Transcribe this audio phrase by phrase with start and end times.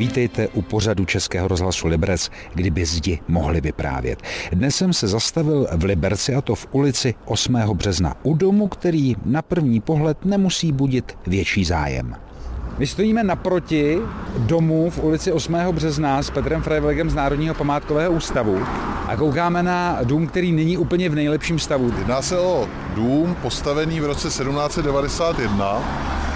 [0.00, 4.22] Vítejte u pořadu Českého rozhlasu Liberec, kdyby zdi mohli vyprávět.
[4.52, 7.54] Dnes jsem se zastavil v Liberci a to v ulici 8.
[7.54, 12.16] března u domu, který na první pohled nemusí budit větší zájem.
[12.78, 13.98] My stojíme naproti
[14.38, 15.54] domu v ulici 8.
[15.72, 18.58] března s Petrem Freiwilligem z Národního památkového ústavu
[19.06, 21.92] a koukáme na dům, který není úplně v nejlepším stavu.
[21.98, 26.29] Jedná se o dům postavený v roce 1791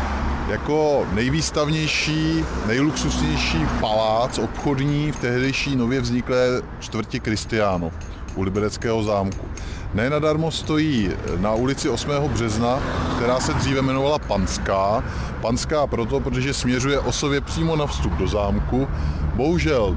[0.49, 7.91] jako nejvýstavnější, nejluxusnější palác obchodní v tehdejší nově vzniklé čtvrti Kristiáno
[8.35, 9.47] u Libereckého zámku.
[9.95, 12.11] Nenadarmo stojí na ulici 8.
[12.11, 12.79] března,
[13.17, 15.05] která se dříve jmenovala Panská.
[15.41, 18.89] Panská proto, protože směřuje osově přímo na vstup do zámku.
[19.35, 19.97] Bohužel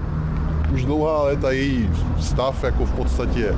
[0.74, 1.90] už dlouhá léta její
[2.22, 3.56] stav jako v podstatě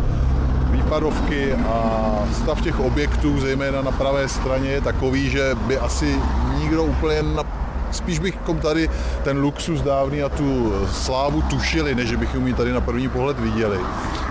[0.71, 2.11] výpadovky a
[2.43, 6.15] stav těch objektů, zejména na pravé straně, je takový, že by asi
[6.59, 7.43] nikdo úplně na
[7.91, 8.89] spíš bychom tady
[9.23, 13.79] ten luxus dávný a tu slávu tušili, než bychom ji tady na první pohled viděli.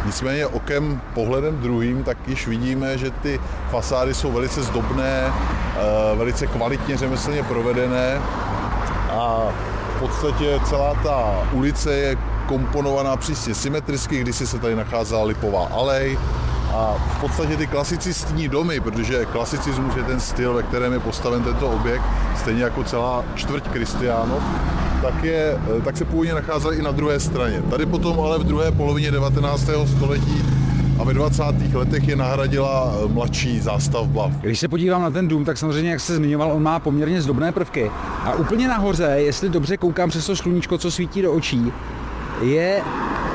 [0.07, 6.47] Nicméně okem, pohledem druhým, tak již vidíme, že ty fasády jsou velice zdobné, eh, velice
[6.47, 8.21] kvalitně řemeslně provedené
[9.11, 9.49] a
[9.97, 12.17] v podstatě celá ta ulice je
[12.49, 16.19] komponovaná přísně symetricky, když se tady nacházela Lipová alej,
[16.75, 21.43] a v podstatě ty klasicistní domy, protože klasicismus je ten styl, ve kterém je postaven
[21.43, 22.03] tento objekt,
[22.37, 24.43] stejně jako celá čtvrť Kristiánov,
[25.03, 27.63] tak, je, tak se původně nacházely i na druhé straně.
[27.71, 29.71] Tady potom ale v druhé polovině 19.
[29.97, 30.43] století
[31.01, 31.43] a ve 20.
[31.75, 34.31] letech je nahradila mladší zástavba.
[34.41, 37.53] Když se podívám na ten dům, tak samozřejmě, jak se zmiňoval, on má poměrně zdobné
[37.53, 37.91] prvky.
[38.25, 41.73] A úplně nahoře, jestli dobře koukám přes to sluníčko, co svítí do očí,
[42.43, 42.83] je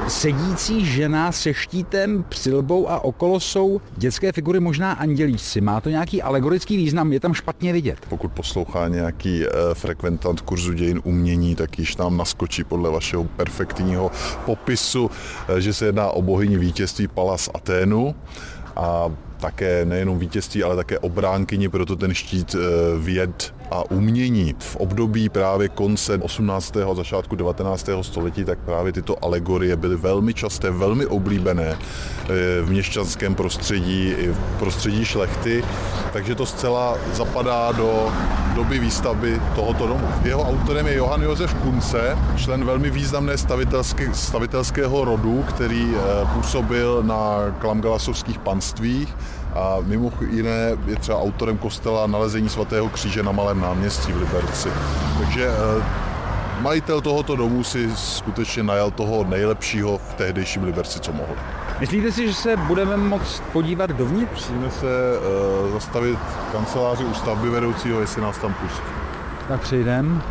[0.08, 5.62] sedící žena se štítem, přilbou a okolo jsou dětské figury, možná andělíci.
[5.62, 7.98] Má to nějaký alegorický význam, je tam špatně vidět.
[8.10, 14.12] Pokud poslouchá nějaký e, frekventant kurzu dějin umění, tak již nám naskočí podle vašeho perfektního
[14.46, 15.12] popisu,
[15.48, 18.16] e, že se jedná o bohyni vítězství Palas Aténu
[18.76, 19.12] a
[19.44, 22.60] také nejenom vítězství, ale také obránkyni, proto ten štít eh,
[23.00, 24.56] věd a umění.
[24.60, 26.78] V období právě konce 18.
[26.78, 27.90] a začátku 19.
[28.02, 31.78] století, tak právě tyto alegorie byly velmi časté, velmi oblíbené eh,
[32.62, 35.64] v měšťanském prostředí i v prostředí šlechty,
[36.14, 38.12] takže to zcela zapadá do
[38.56, 40.08] doby výstavby tohoto domu.
[40.24, 47.04] Jeho autorem je Johann Josef Kunce, člen velmi významné stavitelské, stavitelského rodu, který eh, působil
[47.04, 49.16] na klamgalasovských panstvích
[49.56, 54.70] a mimo jiné je třeba autorem kostela nalezení svatého kříže na Malém náměstí v Liberci.
[55.20, 55.84] Takže eh,
[56.62, 61.34] majitel tohoto domu si skutečně najal toho nejlepšího v tehdejším Liberci, co mohl.
[61.80, 64.32] Myslíte si, že se budeme moct podívat dovnitř?
[64.32, 64.88] Musíme se
[65.66, 66.20] uh, zastavit
[66.52, 68.84] kanceláři u stavby vedoucího, jestli nás tam pustí.
[69.48, 70.22] Tak přejdem.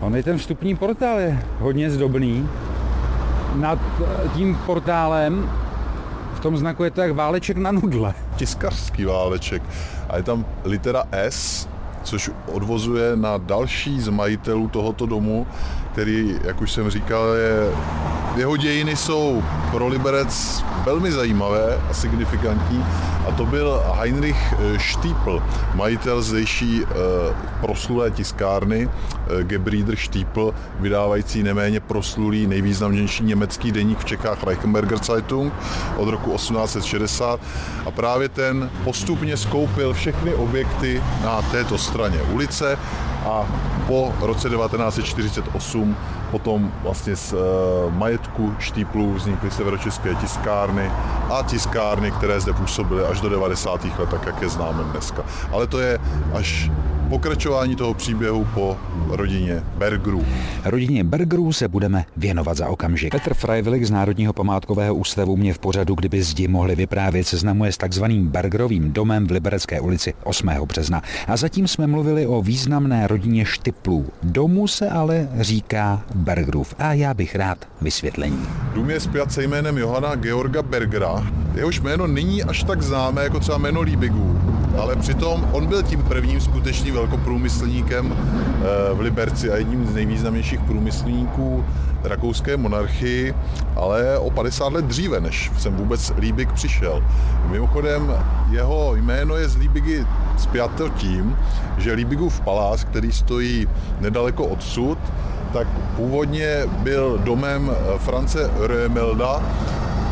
[0.00, 2.48] On je ten vstupní portál je hodně zdobný.
[3.54, 3.78] Nad
[4.34, 5.50] tím portálem
[6.40, 8.14] tom znaku je to jak váleček na nudle.
[8.36, 9.62] Tiskařský váleček.
[10.08, 11.68] A je tam litera S,
[12.02, 15.46] což odvozuje na další z majitelů tohoto domu,
[15.92, 17.72] který, jak už jsem říkal, je,
[18.36, 22.84] jeho dějiny jsou pro Liberec velmi zajímavé a signifikantní.
[23.28, 25.42] A to byl Heinrich Stiepl,
[25.74, 26.94] majitel zdejší eh,
[27.60, 35.52] proslulé tiskárny eh, Gebrieder Stiepl, vydávající neméně proslulý nejvýznamnější německý deník v Čechách Reichenberger Zeitung
[35.96, 37.40] od roku 1860
[37.86, 42.78] a právě ten postupně skoupil všechny objekty na této straně ulice
[43.24, 43.46] a
[43.90, 45.94] po roce 1948
[46.30, 47.38] potom vlastně z uh,
[47.94, 50.90] majetku Štíplů vznikly severočeské tiskárny
[51.30, 53.84] a tiskárny, které zde působily až do 90.
[53.84, 55.24] let, tak jak je známe dneska.
[55.52, 55.98] Ale to je
[56.34, 56.70] až
[57.10, 58.76] pokračování toho příběhu po
[59.08, 60.24] rodině Bergerů.
[60.64, 63.10] Rodině Bergerů se budeme věnovat za okamžik.
[63.10, 67.76] Petr Freiwillig z Národního památkového ústavu mě v pořadu, kdyby zdi mohli vyprávět, seznamuje s
[67.76, 70.48] takzvaným Bergerovým domem v Liberecké ulici 8.
[70.66, 71.02] března.
[71.26, 74.06] A zatím jsme mluvili o významné rodině Štiplů.
[74.22, 78.46] Domu se ale říká Bergerův a já bych rád vysvětlení.
[78.74, 81.26] Dům je zpět se jménem Johana Georga Bergera.
[81.54, 84.40] Jehož jméno není až tak známé jako třeba jméno Líbigů,
[84.78, 90.60] ale přitom on byl tím prvním skutečným velkoprůmyslníkem eh, v Liberci a jedním z nejvýznamnějších
[90.60, 91.64] průmyslníků
[92.04, 93.34] rakouské monarchii,
[93.76, 97.04] ale o 50 let dříve, než jsem vůbec Líbig přišel.
[97.50, 98.14] Mimochodem,
[98.50, 100.06] jeho jméno je z Líbigy
[100.38, 101.36] spjato tím,
[101.78, 103.68] že Líbigův palác, který stojí
[104.00, 104.98] nedaleko odsud,
[105.52, 109.42] tak původně byl domem France Römelda,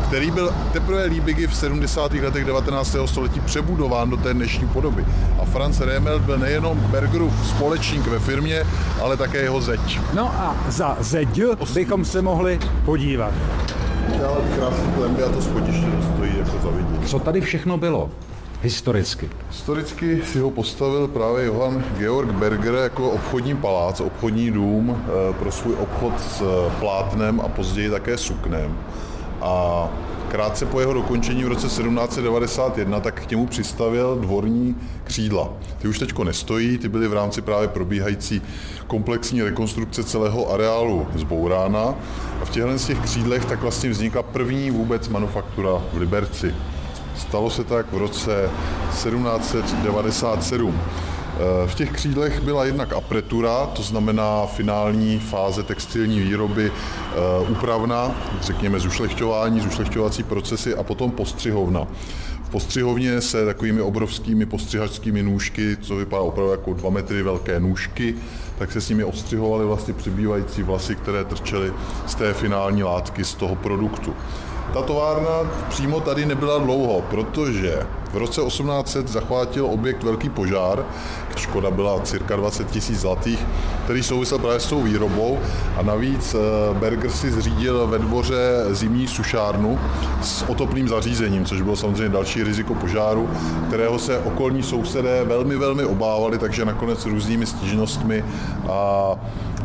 [0.07, 2.13] který byl teprve Líbigy v 70.
[2.13, 2.95] letech 19.
[3.05, 5.05] století přebudován do té dnešní podoby.
[5.41, 8.63] A Franz Remelt byl nejenom Bergerův společník ve firmě,
[9.01, 9.99] ale také jeho zeď.
[10.13, 11.41] No a za zeď
[11.73, 13.33] bychom se mohli podívat.
[14.27, 17.05] Ale krásný klemby a to schodiště stojí jako za vidění.
[17.05, 18.09] Co tady všechno bylo?
[18.61, 19.29] Historicky?
[19.47, 25.51] Historicky si ho postavil právě Johann Georg Berger jako obchodní palác, obchodní dům eh, pro
[25.51, 28.77] svůj obchod s eh, plátnem a později také suknem.
[29.41, 29.87] A
[30.29, 35.49] krátce po jeho dokončení v roce 1791 tak k němu přistavil dvorní křídla.
[35.77, 38.41] Ty už teďko nestojí, ty byly v rámci právě probíhající
[38.87, 41.95] komplexní rekonstrukce celého areálu zbourána.
[42.41, 46.55] A v těchto z těch křídlech tak vlastně vznikla první vůbec manufaktura v Liberci.
[47.19, 48.49] Stalo se tak v roce
[48.91, 50.79] 1797.
[51.39, 58.15] Eh, v těch křídlech byla jednak apretura, to znamená finální fáze textilní výroby, eh, úpravna,
[58.41, 61.87] řekněme zušlechťování, zušlechťovací procesy a potom postřihovna.
[62.43, 68.15] V postřihovně se takovými obrovskými postřihačskými nůžky, co vypadá opravdu jako dva metry velké nůžky,
[68.57, 71.73] tak se s nimi ostřihovaly vlastně přibývající vlasy, které trčely
[72.07, 74.13] z té finální látky, z toho produktu.
[74.73, 77.79] Ta továrna přímo tady nebyla dlouho, protože
[78.13, 80.85] v roce 1800 zachvátil objekt velký požár,
[81.35, 83.45] škoda byla cirka 20 tisíc zlatých,
[83.83, 85.39] který souvisel právě s tou výrobou.
[85.77, 89.79] A navíc eh, Berger si zřídil ve dvoře zimní sušárnu
[90.21, 93.29] s otoplým zařízením, což bylo samozřejmě další riziko požáru,
[93.67, 98.23] kterého se okolní sousedé velmi, velmi obávali, takže nakonec různými stížnostmi
[98.69, 99.15] a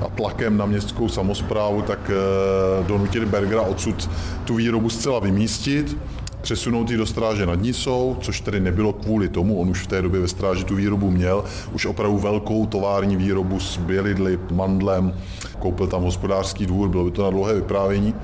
[0.05, 4.11] a tlakem na městskou samozprávu, tak eh, donutili Bergera odsud
[4.45, 5.97] tu výrobu zcela vymístit
[6.45, 10.03] přesunout ji do stráže nad Nisou, což tedy nebylo kvůli tomu, on už v té
[10.03, 15.15] době ve stráži tu výrobu měl, už opravdu velkou tovární výrobu s bělidly, mandlem,
[15.59, 18.15] koupil tam hospodářský dvůr, bylo by to na dlouhé vyprávění.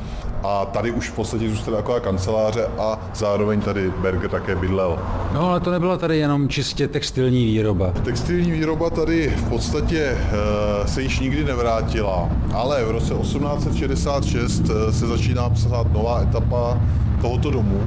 [0.43, 4.99] A tady už v podstatě zůstala taková kanceláře a zároveň tady Berger také bydlel.
[5.33, 7.93] No ale to nebyla tady jenom čistě textilní výroba.
[8.05, 9.99] Textilní výroba tady v podstatě
[10.85, 16.81] e, se již nikdy nevrátila, ale v roce 1866 eh, se začíná psát nová etapa
[17.21, 17.81] tohoto domu,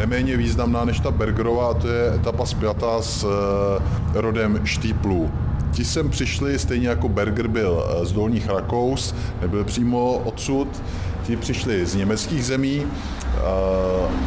[0.00, 5.30] neméně významná než ta Bergerová, to je etapa spjatá s eh, rodem Štýplů.
[5.72, 10.82] Ti sem přišli, stejně jako Berger byl eh, z Dolních Rakous, nebyl přímo odsud,
[11.26, 13.40] ti přišli z německých zemí, eh,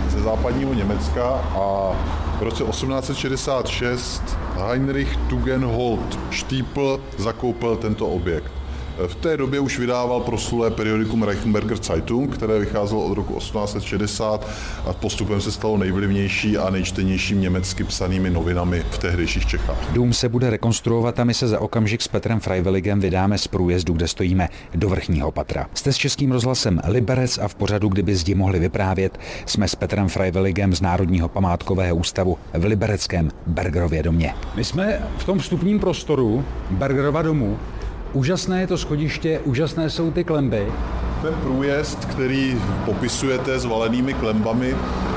[0.10, 1.96] ze západního Německa a
[2.40, 4.24] v roce 1866
[4.56, 8.62] Heinrich Tugendholt Štýpl zakoupil tento objekt.
[9.07, 14.50] V té době už vydával proslulé periodikum Reichenberger Zeitung, které vycházelo od roku 1860
[14.86, 19.92] a postupem se stalo nejvlivnější a nejčtenějším německy psanými novinami v tehdejších Čechách.
[19.92, 23.94] Dům se bude rekonstruovat a my se za okamžik s Petrem Freiwilligem vydáme z průjezdu,
[23.94, 25.68] kde stojíme, do vrchního patra.
[25.74, 30.10] Jste s Českým rozhlasem Liberec a v pořadu, kdyby zdi mohli vyprávět, jsme s Petrem
[30.10, 34.36] Freiwilligem z Národního památkového ústavu v Libereckém Bergerově domě.
[34.56, 37.60] My jsme v tom vstupním prostoru Bergerova domu
[38.13, 40.68] Úžasné je to schodiště, úžasné jsou ty klemby.
[41.21, 44.75] Ten průjezd, který popisujete s valenými klembami,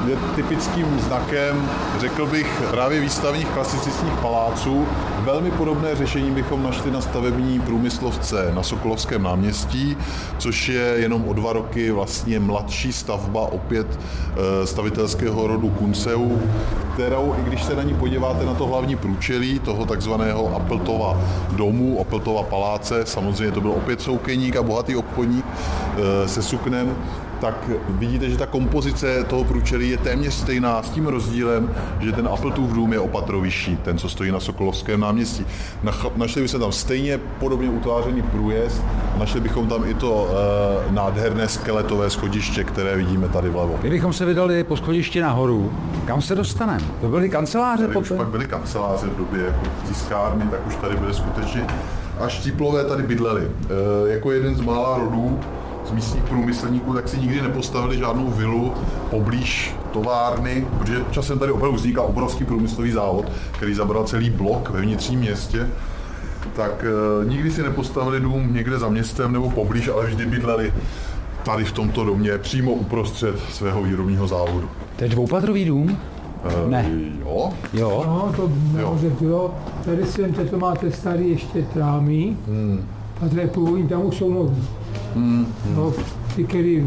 [0.09, 4.87] je typickým znakem, řekl bych, právě výstavních klasicistních paláců.
[5.21, 9.97] Velmi podobné řešení bychom našli na stavební průmyslovce na Sokolovském náměstí,
[10.39, 16.39] což je jenom o dva roky vlastně mladší stavba opět eh, stavitelského rodu Kunceu,
[16.97, 21.21] kterou, i když se na ní podíváte na to hlavní průčelí toho takzvaného Appletova
[21.53, 26.97] domu, Appletova paláce, samozřejmě to byl opět soukeník a bohatý obchodník eh, se suknem,
[27.41, 32.29] tak vidíte, že ta kompozice toho průčelí je téměř stejná s tím rozdílem, že ten
[32.29, 35.47] Appletův dům je opatro vyšší, ten, co stojí na Sokolovském náměstí.
[36.17, 38.83] Našli bychom tam stejně podobně utvářený průjezd,
[39.19, 40.29] našli bychom tam i to
[40.89, 43.75] e, nádherné skeletové schodiště, které vidíme tady vlevo.
[43.81, 45.73] Kdybychom se vydali po schodišti nahoru,
[46.07, 46.85] kam se dostaneme?
[47.01, 50.97] To byly kanceláře tady už pak byly kanceláře v době jako tiskárny, tak už tady
[50.97, 51.67] byly skutečně
[52.21, 53.43] a štíplové tady bydleli.
[53.45, 55.41] E, jako jeden z mála rodů
[55.87, 58.75] z místních průmyslníků, tak si nikdy nepostavili žádnou vilu
[59.11, 64.81] poblíž továrny, protože časem tady opravdu vzniká obrovský průmyslový závod, který zabral celý blok ve
[64.81, 65.69] vnitřním městě
[66.57, 70.73] tak e, nikdy si nepostavili dům někde za městem nebo poblíž, ale vždy bydleli
[71.45, 74.69] tady v tomto domě, přímo uprostřed svého výrobního závodu.
[74.97, 75.99] To je dvoupatrový dům?
[76.67, 76.91] E, ne.
[77.21, 77.53] Jo.
[77.73, 78.03] Jo.
[78.07, 78.51] No, to
[78.93, 79.55] může bylo.
[79.85, 82.37] Tady si to máte starý ještě trámy.
[82.47, 82.89] Hmm.
[83.23, 84.69] A tady původní, tam už jsou nový.
[85.15, 85.47] Hmm.
[85.75, 85.93] No,
[86.37, 86.87] ty, který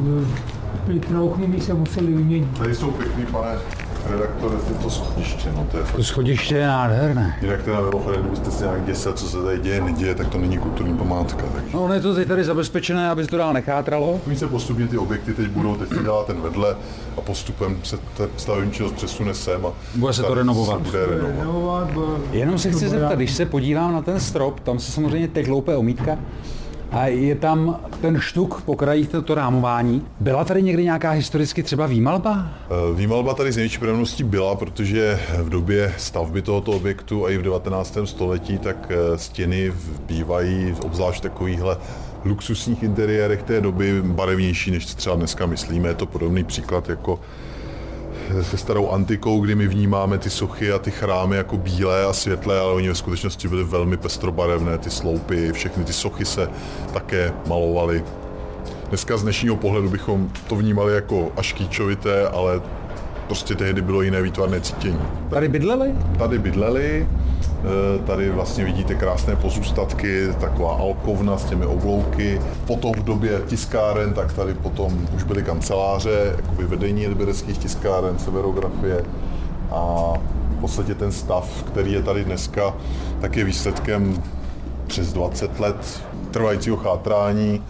[0.86, 2.58] byly trouchněný, se museli vyměnit.
[2.58, 3.58] Tady jsou pěkný, pane.
[4.06, 5.96] Redaktor, je to schodiště, no to je fakt.
[5.96, 7.38] To schodiště je nádherné.
[7.42, 10.58] Jinak teda mimochodem, kdybyste se nějak děsel, co se tady děje, neděje, tak to není
[10.58, 11.46] kulturní památka.
[11.54, 11.70] Takže.
[11.74, 14.22] No, ono je to teď tady zabezpečené, aby se to dál nechátralo.
[14.28, 16.76] Oni se postupně ty objekty teď budou, teď se dělá ten vedle
[17.18, 20.78] a postupem se ta stavební činnost přesune sem a Bude se to renovovat.
[20.78, 21.90] Se bude renovovat.
[22.32, 25.76] Jenom se chci zeptat, když se podívám na ten strop, tam se samozřejmě teď loupe
[25.76, 26.18] omítka,
[26.92, 30.02] a je tam ten štuk po krajích toto rámování.
[30.20, 32.48] Byla tady někdy nějaká historicky třeba výmalba?
[32.92, 37.38] Eh, Výmalba tady z největší pravděpodobností byla, protože v době stavby tohoto objektu a i
[37.38, 37.98] v 19.
[38.06, 41.78] století, tak eh, stěny v- bývají obzvlášť takovýchhle
[42.26, 45.88] luxusních interiérech té doby barevnější, než třeba dneska myslíme.
[45.90, 47.20] Je to podobný příklad jako
[48.42, 52.60] se starou antikou, kdy my vnímáme ty sochy a ty chrámy jako bílé a světlé,
[52.60, 56.50] ale oni ve skutečnosti byly velmi pestrobarevné, ty sloupy, všechny ty sochy se
[56.94, 58.04] také malovaly.
[58.90, 62.62] Dneska z dnešního pohledu bychom to vnímali jako až kýčovité, ale
[63.28, 65.02] prostě tehdy bylo jiné výtvarné cítění.
[65.30, 65.94] Tady bydleli?
[66.18, 67.08] Tady bydleli,
[68.08, 72.42] tady vlastně vidíte krásné pozůstatky, taková alkovna s těmi oblouky.
[72.68, 79.06] Potom v době tiskáren, tak tady potom už byly kanceláře, jakoby vedení libereckých tiskáren, severografie
[79.72, 80.14] a
[80.58, 82.76] v podstatě ten stav, který je tady dneska,
[83.22, 84.24] tak je výsledkem
[84.88, 87.64] přes 20 let trvajícího chátrání,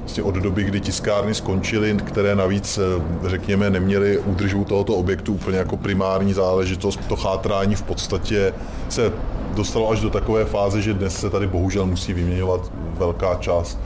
[0.00, 5.58] vlastně od doby, kdy tiskárny skončily, které navíc, eh, řekněme, neměly údržbu tohoto objektu úplně
[5.58, 7.00] jako primární záležitost.
[7.08, 8.54] To chátrání v podstatě
[8.88, 9.12] se
[9.54, 13.78] dostalo až do takové fáze, že dnes se tady bohužel musí vyměňovat velká část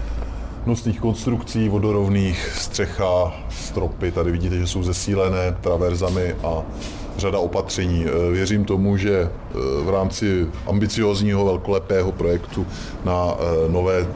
[0.66, 6.62] nosných konstrukcí, vodorovných, střecha, stropy, tady vidíte, že jsou zesílené traverzami a
[7.16, 8.06] řada opatření.
[8.06, 12.66] Eh, Věřím tomu, že eh, v rámci ambiciozního velkolepého projektu
[13.04, 13.37] na
[13.68, 14.06] nové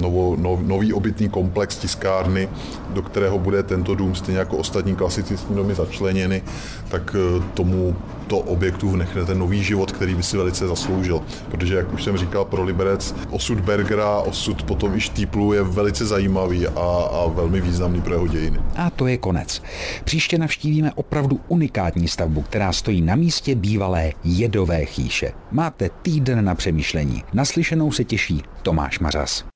[0.00, 2.48] novo, no, nový obytný komplex tiskárny,
[2.90, 6.42] do kterého bude tento dům stejně jako ostatní klasicistní domy začleněny,
[6.88, 11.20] tak eh, tomu to objektu vnechne ten nový život, který by si velice zasloužil.
[11.50, 16.06] Protože, jak už jsem říkal, pro Liberec osud Bergera, osud potom i Štíplu je velice
[16.06, 18.58] zajímavý a, a velmi významný pro jeho dějiny.
[18.76, 19.62] A to je konec.
[20.04, 25.32] Příště navštívíme opravdu unikátní stavbu, která stojí na místě bývalé jedové chýše.
[25.50, 27.24] Máte týden na přemýšlení.
[27.32, 29.55] Naslyšenou se těší Tomáš Mařas.